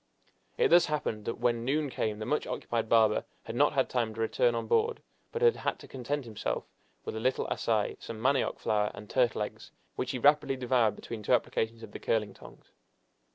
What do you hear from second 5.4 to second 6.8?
had had to content himself